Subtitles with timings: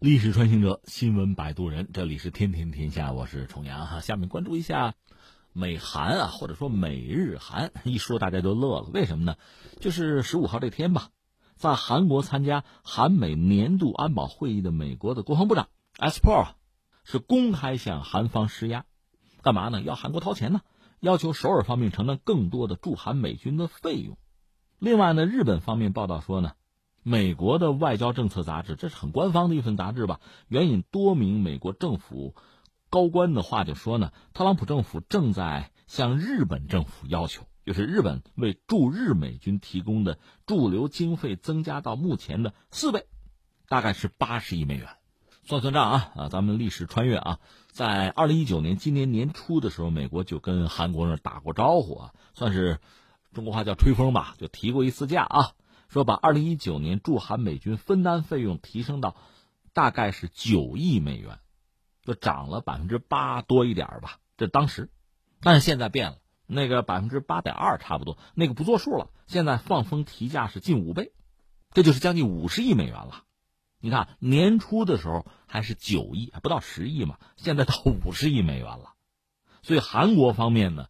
[0.00, 3.98] 历史穿行者，新闻摆渡人，这里是天天天下，我是重阳哈。
[3.98, 4.94] 下面关注一下
[5.52, 9.34] 美韩啊，或者说美日韩， 一说大家就乐了，为什么呢？
[9.80, 11.08] 就是十五号这天吧，
[11.56, 16.52] 在韩国参加韩美年度安保会议的美国的国防部长 Esper
[17.02, 18.84] 是公开向韩方施压，
[19.42, 19.82] 干嘛呢？
[19.82, 20.60] 要韩国掏钱呢？
[21.00, 24.16] 要求首尔方面承担更多的驻韩美军的费用。
[24.78, 26.52] 另外呢，日本方面报道说呢。
[27.08, 30.20] 美国的外交政策杂志，这是很官方的一份杂志吧？
[30.48, 32.34] 援引多名美国政府
[32.90, 43.06] 高官的话就说呢，特朗普政府正在向日本政府要求，就是日本为驻日美军提供的驻留经费增加到目前的四倍，
[43.68, 44.86] 大概是八十亿美元。
[45.44, 46.28] 算算账啊啊！
[46.28, 47.38] 咱们历史穿越啊，
[47.70, 52.80] 在二零一九年今年年初的时候，美国就跟韩国那打过招呼啊，算是
[53.32, 55.52] 中国话叫吹风吧，就提过一次价啊。
[55.88, 59.16] 说把二零一九年驻韩美军分担费用提升到
[59.72, 61.38] 大概是九亿美元，
[62.02, 64.18] 就涨了百分之八多一点吧。
[64.36, 64.90] 这当时，
[65.40, 69.10] 但是现在变了，那个百分之八点二差不多，那个不作数了。
[69.26, 71.12] 现在放风提价是近五倍，
[71.72, 73.24] 这就是将近五十亿美元了。
[73.80, 78.94] 你看年初的时候还是九亿，还不到十亿嘛，现在到五十亿美元了。
[79.62, 80.88] 所以韩国方面呢，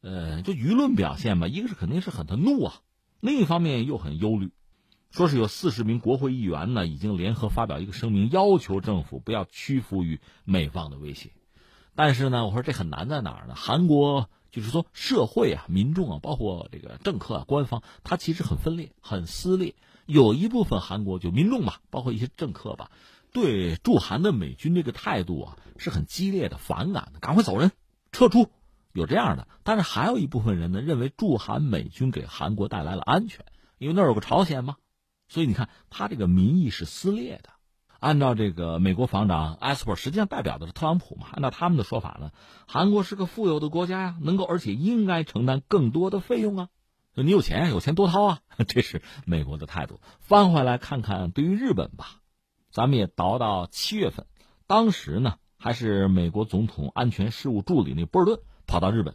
[0.00, 2.80] 呃，就舆论表现吧，一个是肯定是很的怒啊。
[3.24, 4.50] 另一方面又很忧虑，
[5.10, 11.30] 说是有四十名国会议员呢，已经联合发表一个声明，要求政府不要屈服于美方的威胁。
[11.94, 13.54] 但是呢，我说这很难在哪儿呢？
[13.56, 19.74] 韩国就是说社会啊、民众啊，包括这个政客啊、官方，他其实很分裂、很撕裂。
[20.04, 22.90] 有一部分韩国就民众吧，包括一些政客吧，
[23.32, 27.72] 对驻韩的美军这个态度啊是很激烈的、反感的，赶快走人、
[28.12, 28.50] 撤出。
[28.94, 33.44] 有这样的，但是还有一部分人呢，认为驻韩美军给韩国带来了安全，
[33.76, 34.76] 因为那儿有个朝鲜嘛，
[35.28, 37.50] 所以你看他这个民意是撕裂的。
[37.98, 41.26] 按照这个美国防长埃斯珀，实际上代表的是特朗普嘛。
[41.32, 42.30] 按照他们的说法呢，
[42.68, 46.68] 韩国是个富有的国家呀，能够而且应该承担更多的费用啊。
[47.14, 50.00] 你有钱呀，有钱多掏啊， 这是美国的态度。
[50.20, 52.20] 翻回来看看，对于日本吧，
[52.70, 54.26] 咱们也倒到七月份，
[54.68, 58.40] 当时呢还是美国总统安全事务助理那波尔顿。
[58.66, 59.14] 跑到日本，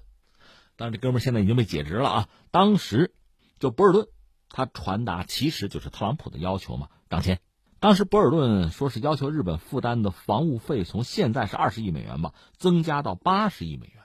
[0.75, 2.29] 但是这哥们现在已经被解职了啊！
[2.51, 3.13] 当时
[3.59, 4.07] 就博尔顿，
[4.49, 7.39] 他传达其实就是特朗普的要求嘛，涨钱。
[7.79, 13.95] 当时博尔顿说是要求日本负担的防务费从现在是二十亿美元吧，增加到八十亿美元。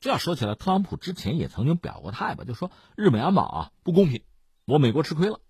[0.00, 4.22] 这要说起来，特朗普之前也曾经表过态吧，就说日本安保啊不公平，
[4.66, 5.40] 我美国吃亏了，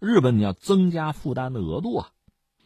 [0.00, 2.10] 日本你要增加负担的额度啊。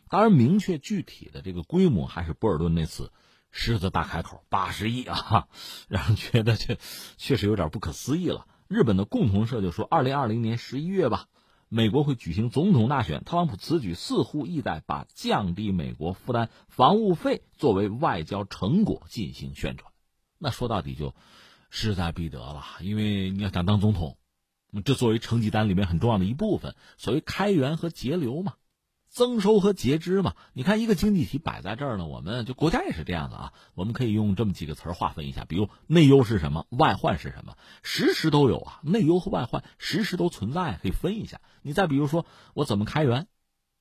[0.08, 3.12] 当然，明确具体的这个规模还是博尔顿那次。
[3.58, 5.48] 狮子大开口，八十亿啊，
[5.88, 6.76] 让人觉得这
[7.16, 8.46] 确实有点不可思议了。
[8.68, 11.28] 日本的共同社就说，二零二零年十一月吧，
[11.70, 19.90] 美国会举行总统大选，特朗普此举似乎意在把降低美国负担防务费作为外交成果进行宣传。
[20.36, 21.14] 那说到底就
[21.70, 24.18] 势在必得了，因为你要想当总统，
[24.84, 28.52] 这作为成绩单里面很重要的一部分，所谓开源和节流嘛。
[29.08, 33.52] 增收和节支嘛，你看一个经济体摆在这儿呢，我们就国家也是这样的啊。
[33.74, 38.80] 我们可以用这么几个词儿划分一下，比如内忧是什么，外患是什么，时时都有啊。
[38.82, 41.40] 内忧和外患时时都存在，可以分一下。
[41.62, 43.26] 你再比如说，我怎么开源，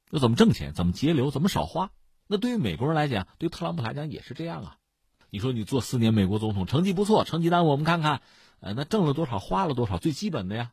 [0.09, 1.91] 又怎么挣钱，怎么节流，怎么少花。
[2.27, 4.77] 那对于美国人来讲，对特朗普来讲也是这样啊。
[5.29, 8.21] 你说你做四年美国总统，成绩不错，成绩单我们看看，
[8.61, 10.71] 呃，那挣了多少，花了多少，最基本的呀。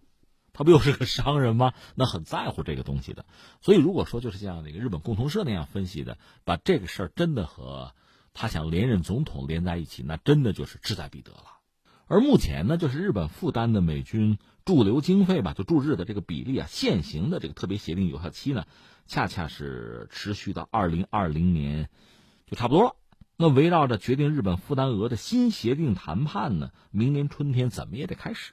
[0.52, 1.72] 他不又是个商人吗？
[1.94, 3.24] 那很在乎这个东西的。
[3.60, 7.94] 所以如果说就是像那个日本共同社那样分析的，把这个事儿真的和
[8.34, 11.44] 他想连任总统连在一起，那真的就是志在必得了。
[12.06, 18.66] 而目前呢，就是日本负担的美军驻留经费吧，就驻日的这个比例啊，现行的这个特别协定有效期呢，
[19.06, 21.88] 恰恰是持续到二零二零年，
[22.46, 22.96] 就差不多了。
[23.38, 28.52] 那围绕着决定日本负担额的新协定谈判呢，明年春天怎么也得开始。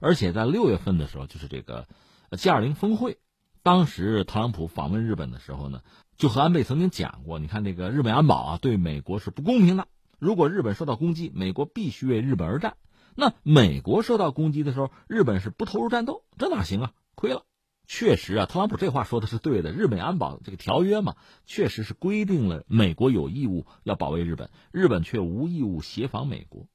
[0.00, 1.86] 而且在六月份的时候，就是这个
[2.32, 3.18] G 二零峰会，
[3.62, 5.82] 当时特朗普访问日本的时候呢，
[6.16, 9.88] 就和安倍曾经讲过，你看这个日本安保啊，对美国是不公平的。
[10.18, 12.76] 如果日本受到攻击，美国必须为日本而战。
[13.14, 16.92] 那美国受到攻击的时候，日本是不投入战斗，这哪行啊？
[17.14, 17.44] 亏了。
[17.90, 19.72] 确实啊，特朗普这话说的是对的。
[19.72, 21.16] 日本安保这个条约嘛，
[21.46, 26.66] 确实是规定了美国有义务要保卫日本，日本却无义务协防美国。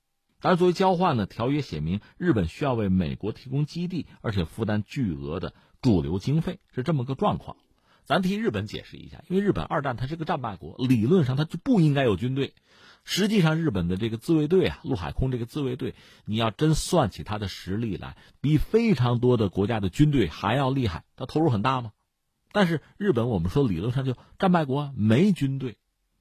[0.43, 7.55] 但是作为交换呢，条约写明日本需要为美国提供基地，而且负担巨额的驻留经费，是这么个状况。
[8.03, 12.53] 咱替日本解释一下，因为日本二战它是个战败国，理论上它就不应该有军队。
[13.05, 15.95] 实际上，日本的这个自卫队啊，陆海空这个自卫队，
[16.25, 21.05] 你要真算起它的实力来，比非常多的国家的军队还要厉害。
[21.15, 21.93] 它投入很大吗？
[22.51, 25.77] 但是日本我们说理论上就战败国没军队，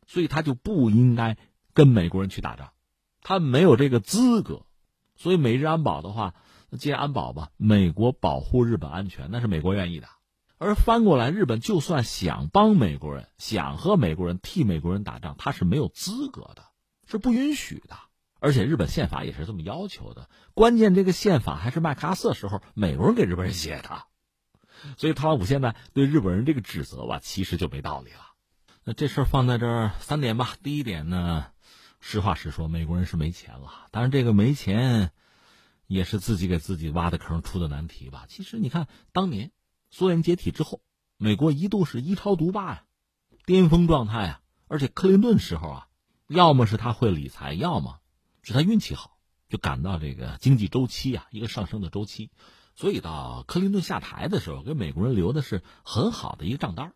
[0.06, 1.36] 所以他就不应该
[1.74, 2.70] 跟美国人去打仗，
[3.22, 4.66] 他没有这个资格。
[5.16, 6.34] 所以美日安保的话，
[6.78, 10.08] 既然安保吧，美国保护日本安全那是美国愿意的。
[10.58, 16.62] 而翻过来，日本就算想帮美国人，想和美国人替美国人打仗，他是没有资格的，
[17.06, 17.96] 是不允许的。
[18.38, 20.28] 而且日本宪法也是这么要求的。
[20.54, 24.02] 关键这个宪法还是麦克阿瑟时候美国人给日本人写的，
[24.96, 28.18] 所以特朗普现在对日本人这个指责吧，其实就没道理了。
[28.84, 30.54] 那这事儿放在这儿三点吧。
[30.62, 31.46] 第一点呢，
[32.02, 33.88] 实话实说，美国人是没钱了。
[33.92, 35.12] 当然，这个没钱
[35.86, 38.26] 也是自己给自己挖的坑，出的难题吧。
[38.28, 39.50] 其实你看，当年。
[39.94, 40.80] 苏联解体之后，
[41.18, 42.84] 美国一度是一超独霸呀，
[43.44, 44.40] 巅峰状态啊！
[44.66, 45.88] 而且克林顿时候啊，
[46.28, 48.00] 要么是他会理财，要么
[48.42, 49.18] 是他运气好，
[49.50, 52.30] 就赶到这个经济周期啊一个上升的周期，
[52.74, 56.94] 所以到克林顿下台的时候，给美国人留的是很好的一个账单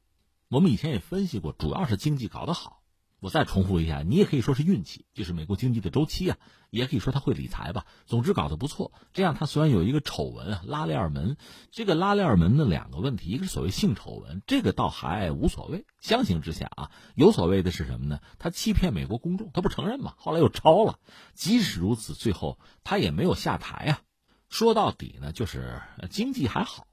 [0.48, 2.75] 我们以前也分析过，主要是经济搞得好。
[3.20, 6.36] 我再重复一下，你也可以说是运气，就是美国经济的周期啊，
[6.70, 7.86] 也可以说他会理财吧。
[8.04, 8.92] 总之搞得不错。
[9.14, 11.36] 这样他虽然有一个丑闻啊，拉链门，
[11.70, 15.86] 这个拉链门的两个问题，一个是所谓性丑闻，这个倒还无所谓。
[16.00, 18.20] 相形之下啊，有所谓的是什么呢？
[18.38, 20.98] 他欺骗美国公众，他不承认嘛，后来又抄了。
[21.34, 24.00] 即使如此，最后他也没有下台啊。
[24.48, 26.86] 说到底呢，就是经济还好，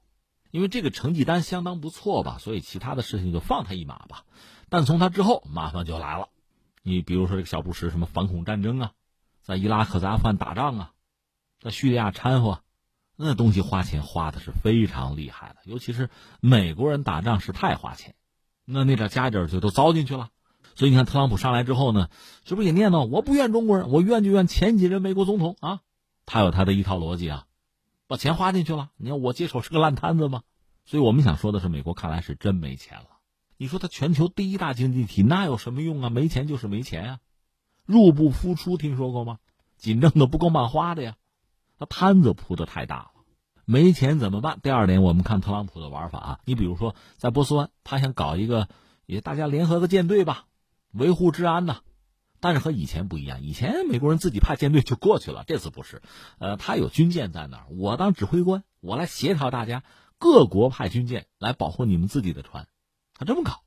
[0.54, 4.22] 因为这个成绩单相当不错吧，所以其他的事情就放他一马吧。
[4.68, 6.28] 但从他之后，麻烦就来了。
[6.84, 8.92] 你比如说这个小布什，什么反恐战争啊，
[9.42, 10.92] 在伊拉克、阿富汗打仗啊，
[11.60, 12.60] 在叙利亚掺和，
[13.16, 15.56] 那东西花钱花的是非常厉害的。
[15.64, 16.08] 尤其是
[16.38, 18.14] 美国人打仗是太花钱，
[18.64, 20.28] 那那点家底就都糟进去了。
[20.76, 22.08] 所以你看特朗普上来之后呢，
[22.44, 25.80] 是不是也念叨我不怨中国人，我怨就怨前几任美国总统啊？
[26.26, 27.46] 他有他的一套逻辑啊，
[28.06, 28.90] 把钱花进去了。
[28.96, 30.42] 你看我接手是个烂摊子吗？
[30.84, 33.06] 所以我们想说的是，美国看来是真没钱了。
[33.56, 36.10] 你说它全球第一大经济体，那有什么用啊？
[36.10, 37.18] 没钱就是没钱啊，
[37.86, 39.38] 入不敷出，听说过吗？
[39.76, 41.16] 紧挣的不够慢花的呀，
[41.78, 43.10] 那摊子铺的太大了，
[43.64, 44.58] 没钱怎么办？
[44.62, 48.68] 第二点，我们看特朗普的玩法啊，你比如说在波斯湾，他想搞一个
[49.06, 50.46] 也大家联合个舰队吧，
[50.92, 51.80] 维护治安呐。
[52.44, 56.02] 但是和以前不一样，以前美国人自己派舰队就过去了，这次不是，
[56.38, 59.82] 呃，他有军舰在那儿，我当指挥官，我来协调大家，
[60.18, 62.68] 各国派军舰来保护你们自己的船。
[63.14, 63.62] 他这么搞，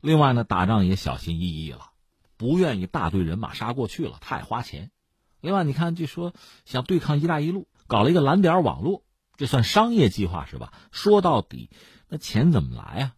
[0.00, 1.92] 另外呢，打仗也小心翼翼了，
[2.36, 4.90] 不愿意大队人马杀过去了，太花钱。
[5.40, 6.34] 另外，你看，据说
[6.64, 9.04] 想对抗“一带一路”，搞了一个蓝点网络，
[9.36, 10.72] 这算商业计划是吧？
[10.90, 11.70] 说到底，
[12.08, 13.14] 那钱怎么来啊？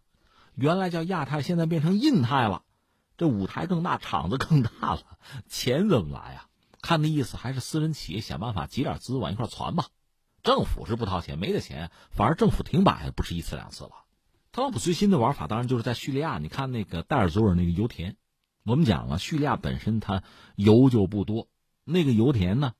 [0.53, 2.61] 原来叫亚太，现在变成印太了，
[3.19, 5.01] 这舞台更大，场子更大了，
[5.49, 6.47] 钱怎么来啊？
[6.81, 9.87] 看那意思，还是私人企业想办法集点资往一块攒吧。
[10.41, 13.91] 政府是不掏钱，没得钱，反而政府停摆不是一次两次了。
[14.53, 18.15] 特朗普最新的玩法当然就是在叙利亚，你看那个戴尔佐尔那个油田，
[18.63, 20.23] 我们讲了，叙利亚本身它
[20.55, 21.49] 油就不多，
[21.83, 22.71] 那个油田呢，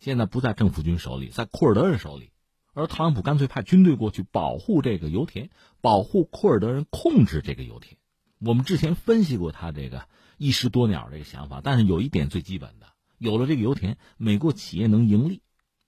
[0.00, 2.32] 现在不在政府军手里，在库尔德人手里，
[2.74, 5.48] 而特朗普干脆派军队过去保护这个油田，
[5.80, 7.99] 保护库尔德人控制这个油田。
[8.40, 10.08] 我们之前分析过他这个
[10.38, 12.86] 一石多鸟这个想法，但是有一点最基本的，
[13.18, 15.42] 有了这个油田，美国企业能盈利，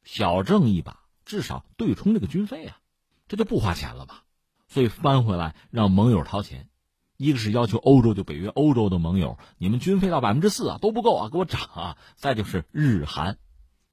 [0.05, 2.79] 小挣一把，至少对冲这个军费啊，
[3.27, 4.25] 这就不花钱了吧？
[4.69, 6.69] 所以翻回来让盟友掏钱，
[7.17, 11.97] 一个是要求欧洲就北约欧洲的盟友，你们军费到百分之四啊都不够啊，给我涨啊！
[12.17, 13.39] 再就是日韩，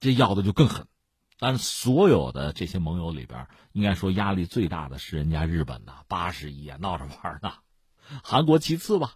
[0.01, 0.87] 这要的就更狠。
[1.37, 7.53] 但是所有的这些盟友里边，应该说压力最大的是人家日本呐，八十亿啊，闹着玩呢。
[8.23, 9.15] 韩国其次吧，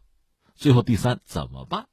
[0.55, 1.87] 最后第三怎么办？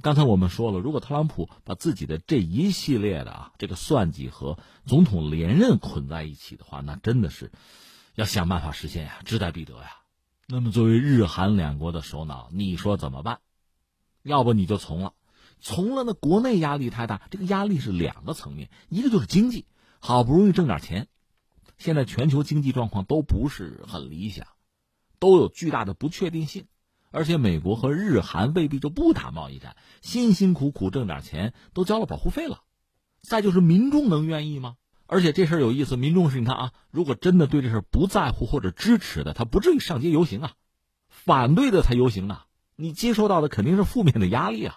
[0.00, 7.50] 刚才我们说了，如果特朗普把自己的这一系列的啊这个算计和总统连任捆在一起的话，那真的是。
[8.14, 9.98] 要想办法实现呀，志在必得呀。
[10.48, 13.38] 那么作为日韩两国的首脑，你说怎么办？
[14.24, 15.12] 要不你就从了，
[15.60, 17.22] 从了那国内压力太大。
[17.30, 19.66] 这个压力是两个层面，一个就是经济，
[20.00, 21.06] 好不容易挣点钱，
[21.76, 24.48] 现在全球经济状况都不是很理想，
[25.18, 26.66] 都有巨大的不确定性，
[27.10, 32.60] 而且美国和日韩未必就不打贸易战，辛辛苦苦挣点钱都交了保护费了。
[33.20, 34.76] 再就是民众能愿意吗？
[35.06, 40.50] 而且这事儿有意思，民众是你看啊，如果真的对这事儿不在乎或者支持的，他不至于上街游行啊；
[41.08, 42.42] 反对的才游行呢。
[42.76, 44.76] 你接收到的肯定是负面的压力啊。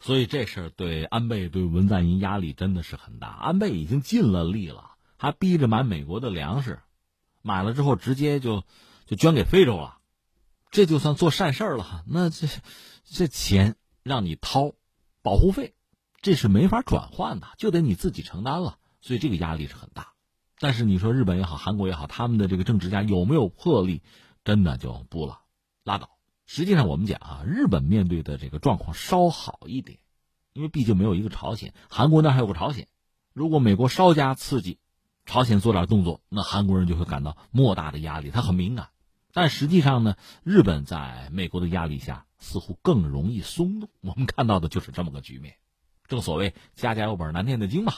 [0.00, 3.28] 所以这事儿对安倍、对文在寅压力真的是很大。
[3.28, 6.80] 安倍已经尽了力了，还逼着买美国的粮食，
[7.40, 8.64] 买了之后直接就
[9.10, 9.98] 就捐给非洲了，
[10.70, 12.04] 这就算做善事了。
[12.06, 12.46] 那这
[13.04, 13.74] 这钱
[14.04, 14.74] 让你掏
[15.20, 15.74] 保护费，
[16.22, 18.78] 这是没法转换的，就得你自己承担了。
[19.00, 20.12] 所以这个压力是很大，
[20.60, 24.00] 但是你说日本也好，韩国也好，他们的这个政治家有没有魄力
[24.44, 25.40] 真的就不了，
[25.82, 26.10] 拉倒。
[26.46, 29.98] 实际上，我们讲啊，日本面对的这个状况稍好一点，
[30.52, 32.86] 因为毕竟没有一个朝鲜，韩国那还有个朝鲜。
[33.32, 34.78] 如果美国稍加刺激，
[35.26, 38.90] 朝鲜做点动作，那韩国人就会感到莫大的压力，他很敏感。
[39.32, 43.88] 但实际上呢，日本在美国的压力下似乎更容易松动。
[44.00, 45.54] 我们看到的就是这么个局面。
[46.08, 47.92] 正所谓家家有本难念的经嘛。